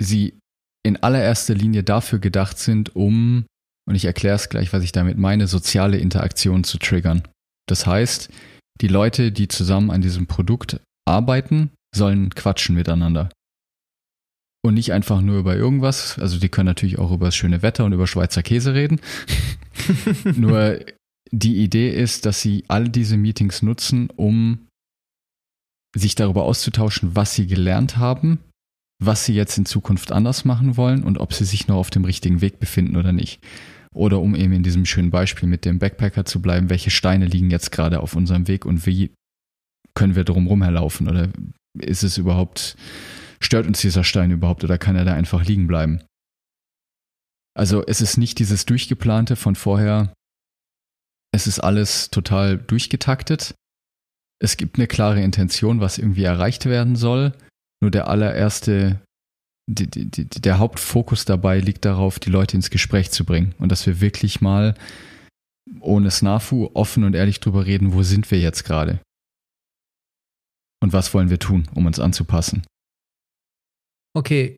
[0.00, 0.38] sie
[0.84, 3.46] in allererster Linie dafür gedacht sind, um,
[3.88, 7.22] und ich erkläre es gleich, was ich damit meine, soziale Interaktion zu triggern.
[7.66, 8.28] Das heißt,
[8.80, 13.30] die Leute, die zusammen an diesem Produkt arbeiten, sollen quatschen miteinander
[14.62, 16.18] und nicht einfach nur über irgendwas.
[16.18, 19.00] Also die können natürlich auch über das schöne Wetter und über Schweizer Käse reden.
[20.36, 20.80] nur
[21.30, 24.66] die Idee ist, dass sie all diese Meetings nutzen, um
[25.96, 28.38] sich darüber auszutauschen, was sie gelernt haben,
[29.02, 32.04] was sie jetzt in Zukunft anders machen wollen und ob sie sich noch auf dem
[32.04, 33.40] richtigen Weg befinden oder nicht.
[33.98, 37.50] Oder um eben in diesem schönen Beispiel mit dem Backpacker zu bleiben, welche Steine liegen
[37.50, 39.12] jetzt gerade auf unserem Weg und wie
[39.94, 41.08] können wir drumherum herlaufen?
[41.08, 41.30] Oder
[41.80, 42.76] ist es überhaupt
[43.40, 46.00] stört uns dieser Stein überhaupt oder kann er da einfach liegen bleiben?
[47.56, 50.12] Also es ist nicht dieses durchgeplante von vorher.
[51.34, 53.56] Es ist alles total durchgetaktet.
[54.40, 57.32] Es gibt eine klare Intention, was irgendwie erreicht werden soll.
[57.80, 59.00] Nur der allererste,
[59.68, 63.86] die, die, der Hauptfokus dabei liegt darauf, die Leute ins Gespräch zu bringen und dass
[63.86, 64.74] wir wirklich mal
[65.80, 69.00] ohne Snafu offen und ehrlich drüber reden, wo sind wir jetzt gerade?
[70.80, 72.64] Und was wollen wir tun, um uns anzupassen?
[74.16, 74.56] Okay.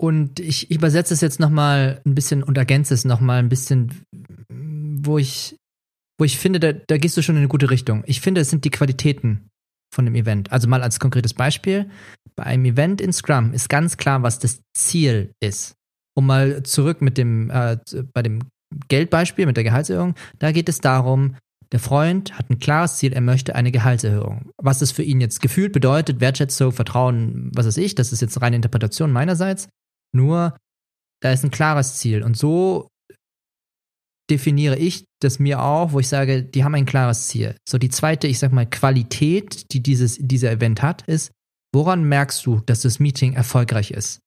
[0.00, 4.04] Und ich übersetze es jetzt nochmal ein bisschen und ergänze es nochmal ein bisschen,
[4.48, 5.56] wo ich,
[6.18, 8.04] wo ich finde, da, da gehst du schon in eine gute Richtung.
[8.06, 9.48] Ich finde, es sind die Qualitäten
[9.94, 10.52] von dem Event.
[10.52, 11.88] Also mal als konkretes Beispiel.
[12.36, 15.74] Bei einem Event in Scrum ist ganz klar, was das Ziel ist.
[16.16, 17.78] Um mal zurück mit dem, äh,
[18.12, 18.40] bei dem
[18.88, 21.36] Geldbeispiel mit der Gehaltserhöhung, da geht es darum,
[21.72, 24.50] der Freund hat ein klares Ziel, er möchte eine Gehaltserhöhung.
[24.58, 28.40] Was es für ihn jetzt gefühlt bedeutet, Wertschätzung, Vertrauen, was weiß ich, das ist jetzt
[28.40, 29.68] reine Interpretation meinerseits.
[30.12, 30.56] Nur,
[31.20, 32.22] da ist ein klares Ziel.
[32.22, 32.88] Und so
[34.30, 37.56] definiere ich das mir auch, wo ich sage, die haben ein klares Ziel.
[37.68, 41.30] So die zweite, ich sag mal, Qualität, die dieses, dieser Event hat, ist,
[41.74, 44.20] woran merkst du, dass das Meeting erfolgreich ist?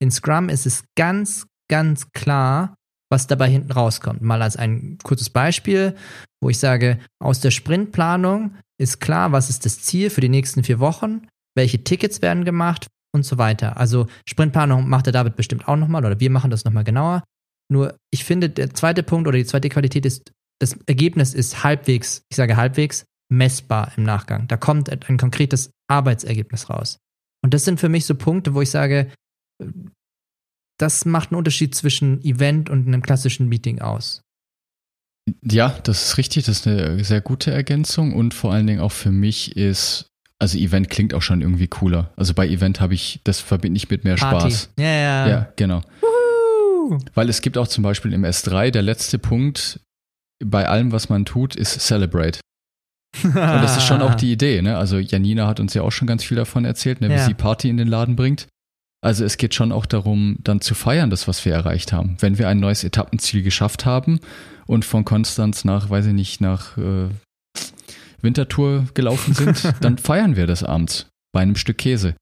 [0.00, 2.74] In Scrum ist es ganz, ganz klar,
[3.10, 4.20] was dabei hinten rauskommt.
[4.20, 5.96] Mal als ein kurzes Beispiel,
[6.42, 10.62] wo ich sage, aus der Sprintplanung ist klar, was ist das Ziel für die nächsten
[10.62, 13.78] vier Wochen, welche Tickets werden gemacht und so weiter.
[13.78, 17.22] Also Sprintplanung macht der David bestimmt auch nochmal oder wir machen das nochmal genauer.
[17.70, 22.22] Nur ich finde, der zweite Punkt oder die zweite Qualität ist, das Ergebnis ist halbwegs,
[22.30, 24.48] ich sage halbwegs, messbar im Nachgang.
[24.48, 26.98] Da kommt ein konkretes Arbeitsergebnis raus.
[27.44, 29.12] Und das sind für mich so Punkte, wo ich sage,
[30.78, 34.22] das macht einen Unterschied zwischen Event und einem klassischen Meeting aus.
[35.42, 36.46] Ja, das ist richtig.
[36.46, 38.14] Das ist eine sehr gute Ergänzung.
[38.14, 40.06] Und vor allen Dingen auch für mich ist,
[40.38, 42.12] also Event klingt auch schon irgendwie cooler.
[42.16, 44.50] Also bei Event habe ich, das verbinde ich mit mehr Party.
[44.50, 44.70] Spaß.
[44.78, 45.28] Ja, ja.
[45.28, 45.82] Ja, genau.
[47.14, 49.80] Weil es gibt auch zum Beispiel im S3, der letzte Punkt
[50.44, 52.40] bei allem, was man tut, ist Celebrate.
[53.24, 54.76] Und das ist schon auch die Idee, ne?
[54.76, 57.08] Also Janina hat uns ja auch schon ganz viel davon erzählt, ne?
[57.08, 57.24] wie Ja.
[57.24, 58.46] sie Party in den Laden bringt.
[59.00, 62.16] Also es geht schon auch darum, dann zu feiern, das, was wir erreicht haben.
[62.20, 64.20] Wenn wir ein neues Etappenziel geschafft haben
[64.66, 67.08] und von Konstanz nach, weiß ich nicht, nach äh,
[68.20, 72.14] Winterthur gelaufen sind, dann feiern wir das abends bei einem Stück Käse.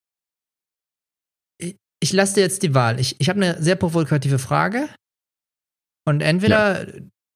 [2.00, 3.00] Ich lasse dir jetzt die Wahl.
[3.00, 4.88] Ich, ich habe eine sehr provokative Frage.
[6.06, 6.86] Und entweder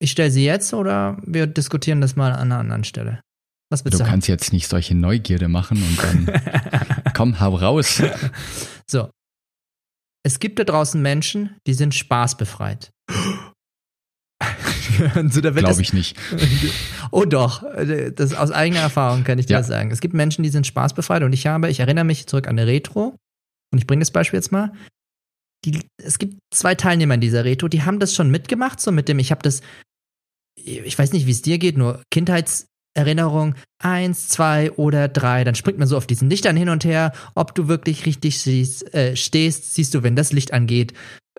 [0.01, 3.21] ich stelle sie jetzt oder wir diskutieren das mal an einer anderen Stelle.
[3.71, 8.03] Was Du willst du kannst jetzt nicht solche Neugierde machen und dann, komm, hau raus.
[8.91, 9.11] So.
[10.25, 12.91] Es gibt da draußen Menschen, die sind spaßbefreit.
[15.31, 16.17] so, das- Glaube ich nicht.
[17.13, 17.65] Oh doch,
[18.15, 19.59] das aus eigener Erfahrung kann ich dir Ja.
[19.59, 19.91] das sagen.
[19.91, 22.69] Es gibt Menschen, die sind spaßbefreit und ich habe, ich erinnere mich zurück an eine
[22.69, 23.17] Retro
[23.73, 24.73] und ich bringe das Beispiel jetzt mal.
[25.65, 29.09] Die, es gibt zwei Teilnehmer in dieser Retro, die haben das schon mitgemacht, so mit
[29.09, 29.61] dem, ich habe das,
[30.57, 35.79] ich weiß nicht, wie es dir geht, nur Kindheitserinnerung, eins, zwei oder drei, dann springt
[35.79, 39.75] man so auf diesen Lichtern hin und her, ob du wirklich richtig siehst, äh, stehst,
[39.75, 40.95] siehst du, wenn das Licht angeht.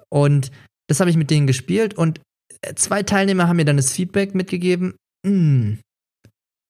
[0.09, 0.51] Und
[0.87, 2.21] das habe ich mit denen gespielt und
[2.61, 4.93] äh, zwei Teilnehmer haben mir dann das Feedback mitgegeben,
[5.25, 5.79] "Hm,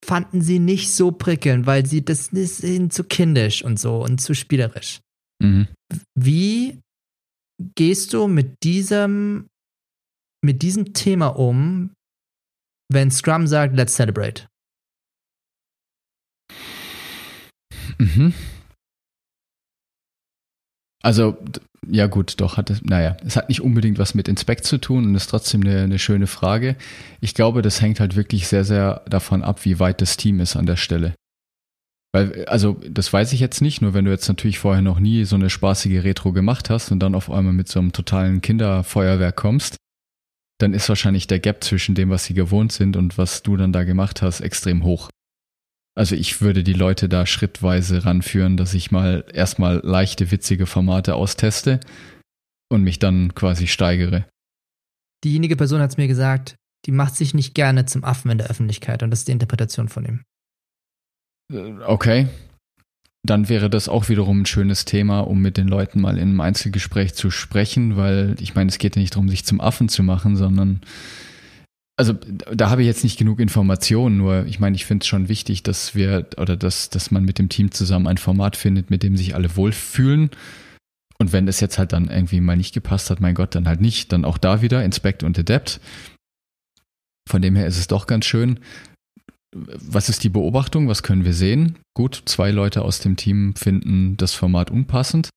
[0.06, 4.20] fanden sie nicht so prickelnd, weil sie das ist ihnen zu kindisch und so und
[4.20, 5.00] zu spielerisch.
[5.42, 5.68] Mhm.
[6.16, 6.80] Wie
[7.76, 9.48] gehst du mit diesem,
[10.44, 11.92] mit diesem Thema um,
[12.92, 14.48] wenn Scrum sagt, let's celebrate?
[17.98, 18.34] Mhm.
[21.04, 21.38] Also,
[21.88, 25.06] ja gut, doch, hat es, naja, es hat nicht unbedingt was mit Inspect zu tun
[25.06, 26.76] und ist trotzdem eine, eine schöne Frage.
[27.22, 30.56] Ich glaube, das hängt halt wirklich sehr, sehr davon ab, wie weit das Team ist
[30.56, 31.16] an der Stelle.
[32.14, 35.24] Weil, also, das weiß ich jetzt nicht, nur wenn du jetzt natürlich vorher noch nie
[35.24, 39.36] so eine spaßige Retro gemacht hast und dann auf einmal mit so einem totalen Kinderfeuerwerk
[39.38, 39.78] kommst,
[40.60, 43.72] dann ist wahrscheinlich der Gap zwischen dem, was sie gewohnt sind und was du dann
[43.74, 45.10] da gemacht hast, extrem hoch.
[45.96, 51.16] Also ich würde die Leute da schrittweise ranführen, dass ich mal erstmal leichte, witzige Formate
[51.16, 51.80] austeste
[52.70, 54.26] und mich dann quasi steigere.
[55.24, 58.50] Diejenige Person hat es mir gesagt, die macht sich nicht gerne zum Affen in der
[58.50, 60.24] Öffentlichkeit und das ist die Interpretation von ihm.
[61.52, 62.28] Äh, Okay.
[63.24, 66.42] Dann wäre das auch wiederum ein schönes Thema, um mit den Leuten mal in einem
[66.42, 70.02] Einzelgespräch zu sprechen, weil ich meine, es geht ja nicht darum, sich zum Affen zu
[70.02, 70.82] machen, sondern
[72.02, 72.14] also
[72.52, 75.62] da habe ich jetzt nicht genug Informationen, nur ich meine, ich finde es schon wichtig,
[75.62, 79.16] dass wir oder dass, dass man mit dem Team zusammen ein Format findet, mit dem
[79.16, 80.32] sich alle wohlfühlen.
[81.20, 83.82] Und wenn das jetzt halt dann irgendwie mal nicht gepasst hat, mein Gott, dann halt
[83.82, 84.12] nicht.
[84.12, 85.80] Dann auch da wieder Inspect und Adapt.
[87.30, 88.60] Von dem her ist es doch ganz schön.
[89.54, 90.88] Was ist die Beobachtung?
[90.88, 91.78] Was können wir sehen?
[91.94, 95.30] Gut, zwei Leute aus dem Team finden das Format unpassend.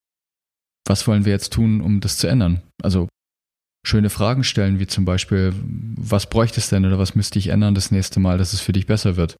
[0.86, 2.62] Was wollen wir jetzt tun, um das zu ändern?
[2.82, 3.08] Also
[3.86, 5.52] schöne Fragen stellen, wie zum Beispiel,
[5.96, 8.72] was bräuchte es denn oder was müsste ich ändern das nächste Mal, dass es für
[8.72, 9.36] dich besser wird?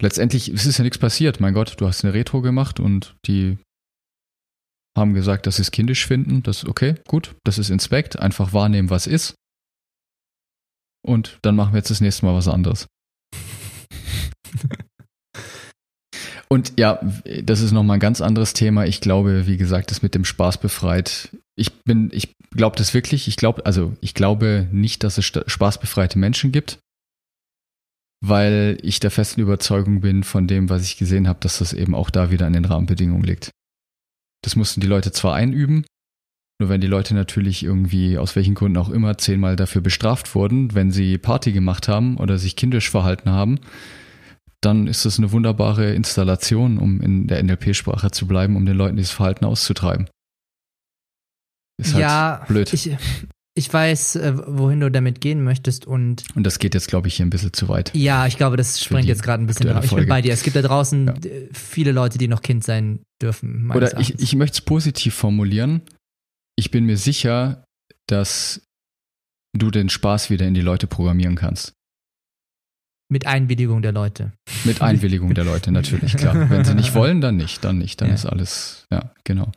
[0.00, 1.40] Letztendlich es ist ja nichts passiert.
[1.40, 3.58] Mein Gott, du hast eine Retro gemacht und die
[4.96, 6.42] haben gesagt, dass sie es kindisch finden.
[6.42, 8.18] Das ist okay, gut, das ist Inspekt.
[8.18, 9.34] Einfach wahrnehmen, was ist.
[11.02, 12.86] Und dann machen wir jetzt das nächste Mal was anderes.
[16.48, 17.00] Und ja,
[17.42, 18.84] das ist nochmal ein ganz anderes Thema.
[18.84, 21.34] Ich glaube, wie gesagt, das mit dem Spaß befreit.
[21.56, 23.26] Ich bin, ich glaube das wirklich.
[23.26, 26.78] Ich glaube, also ich glaube nicht, dass es spaßbefreite Menschen gibt,
[28.22, 31.94] weil ich der festen Überzeugung bin von dem, was ich gesehen habe, dass das eben
[31.94, 33.50] auch da wieder an den Rahmenbedingungen liegt.
[34.44, 35.86] Das mussten die Leute zwar einüben,
[36.62, 40.76] nur wenn die Leute natürlich irgendwie aus welchen Gründen auch immer zehnmal dafür bestraft wurden,
[40.76, 43.58] wenn sie Party gemacht haben oder sich kindisch verhalten haben,
[44.60, 48.96] dann ist das eine wunderbare Installation, um in der NLP-Sprache zu bleiben, um den Leuten
[48.96, 50.06] dieses Verhalten auszutreiben.
[51.78, 52.72] Ist halt ja, blöd.
[52.72, 52.96] Ich,
[53.54, 56.22] ich weiß, äh, wohin du damit gehen möchtest und.
[56.36, 57.90] Und das geht jetzt, glaube ich, hier ein bisschen zu weit.
[57.92, 59.86] Ja, ich glaube, das sprengt jetzt gerade ein bisschen raus.
[59.86, 60.32] Ich bin bei dir.
[60.32, 61.14] Es gibt da draußen ja.
[61.52, 63.68] viele Leute, die noch Kind sein dürfen.
[63.74, 65.82] Oder ich, ich möchte es positiv formulieren.
[66.62, 67.64] Ich bin mir sicher,
[68.06, 68.62] dass
[69.52, 71.74] du den Spaß wieder in die Leute programmieren kannst.
[73.10, 74.30] Mit Einwilligung der Leute.
[74.62, 76.48] Mit Einwilligung der Leute, natürlich, klar.
[76.50, 78.00] Wenn sie nicht wollen, dann nicht, dann nicht.
[78.00, 78.14] Dann ja.
[78.14, 79.50] ist alles, ja, genau.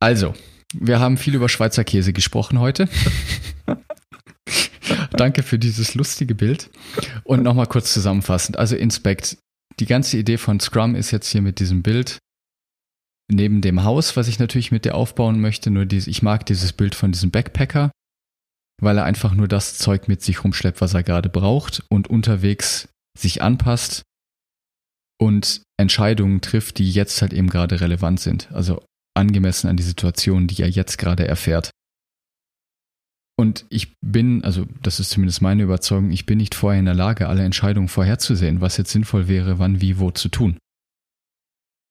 [0.00, 0.34] Also,
[0.76, 2.88] wir haben viel über Schweizer Käse gesprochen heute.
[5.12, 6.70] Danke für dieses lustige Bild.
[7.22, 8.58] Und nochmal kurz zusammenfassend.
[8.58, 9.38] Also Inspect.
[9.78, 12.18] Die ganze Idee von Scrum ist jetzt hier mit diesem Bild
[13.30, 15.70] neben dem Haus, was ich natürlich mit dir aufbauen möchte.
[15.70, 17.90] Nur dieses, ich mag dieses Bild von diesem Backpacker,
[18.80, 22.88] weil er einfach nur das Zeug mit sich rumschleppt, was er gerade braucht und unterwegs
[23.16, 24.02] sich anpasst
[25.18, 28.50] und Entscheidungen trifft, die jetzt halt eben gerade relevant sind.
[28.52, 28.84] Also
[29.16, 31.70] angemessen an die Situation, die er jetzt gerade erfährt.
[33.36, 36.94] Und ich bin, also das ist zumindest meine Überzeugung, ich bin nicht vorher in der
[36.94, 40.56] Lage, alle Entscheidungen vorherzusehen, was jetzt sinnvoll wäre, wann, wie, wo zu tun.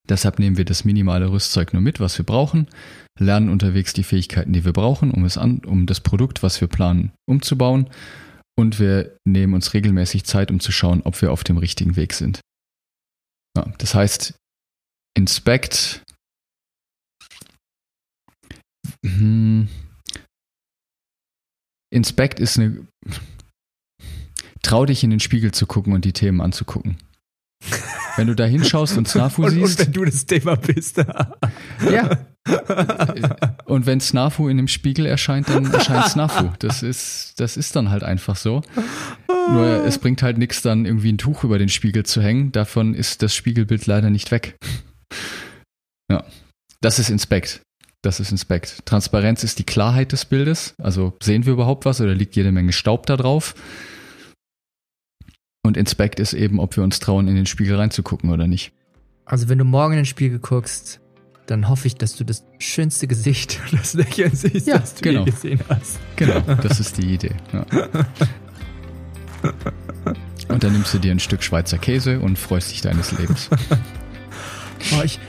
[0.10, 2.68] Deshalb nehmen wir das minimale Rüstzeug nur mit, was wir brauchen,
[3.18, 6.68] lernen unterwegs die Fähigkeiten, die wir brauchen, um, es an, um das Produkt, was wir
[6.68, 7.90] planen, umzubauen.
[8.56, 12.14] Und wir nehmen uns regelmäßig Zeit, um zu schauen, ob wir auf dem richtigen Weg
[12.14, 12.42] sind.
[13.58, 14.36] Ja, das heißt,
[15.16, 16.04] Inspect.
[19.06, 19.70] Hm,
[21.92, 22.88] Inspect ist eine.
[24.62, 26.98] Trau dich in den Spiegel zu gucken und die Themen anzugucken.
[28.16, 29.80] Wenn du da hinschaust und Snafu siehst.
[29.80, 30.98] Und wenn du das Thema bist.
[31.92, 32.10] ja.
[33.66, 36.50] Und wenn Snafu in dem Spiegel erscheint, dann erscheint Snafu.
[36.60, 38.62] Das ist, das ist dann halt einfach so.
[39.50, 42.52] Nur es bringt halt nichts, dann irgendwie ein Tuch über den Spiegel zu hängen.
[42.52, 44.58] Davon ist das Spiegelbild leider nicht weg.
[46.12, 46.24] Ja.
[46.82, 47.62] Das ist Inspekt.
[48.02, 48.86] Das ist Inspekt.
[48.86, 50.76] Transparenz ist die Klarheit des Bildes.
[50.78, 53.56] Also sehen wir überhaupt was oder liegt jede Menge Staub da drauf?
[55.64, 58.74] Und Inspect ist eben, ob wir uns trauen, in den Spiegel reinzugucken oder nicht.
[59.26, 61.00] Also wenn du morgen in den Spiegel guckst,
[61.46, 65.26] dann hoffe ich, dass du das schönste Gesicht, das Lächeln siehst, ja, das du genau.
[65.26, 66.00] je gesehen hast.
[66.18, 67.32] Genau, das ist die Idee.
[67.54, 67.66] Ja.
[70.50, 73.50] Und dann nimmst du dir ein Stück Schweizer Käse und freust dich deines Lebens.
[74.94, 75.20] Oh, ich,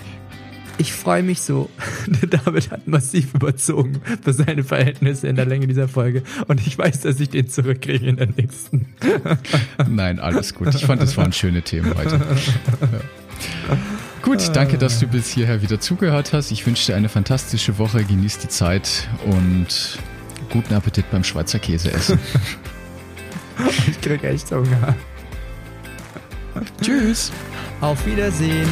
[0.79, 1.71] ich freue mich so.
[2.31, 6.23] David hat massiv überzogen für seine Verhältnisse in der Länge dieser Folge.
[6.49, 8.87] Und ich weiß, dass ich den zurückkriege in der nächsten.
[9.89, 10.75] Nein, alles gut.
[10.75, 12.17] Ich fand, das waren schöne Themen heute.
[13.69, 13.79] Ja.
[14.23, 16.51] Gut, danke, dass du bis hierher wieder zugehört hast.
[16.51, 18.05] Ich wünsche dir eine fantastische Woche.
[18.05, 19.99] Genieß die Zeit und
[20.51, 22.19] guten Appetit beim Schweizer Käse essen.
[23.89, 24.97] ich krieg echt Hunger.
[26.81, 27.33] Tschüss.
[27.81, 28.69] Auf Wiedersehen.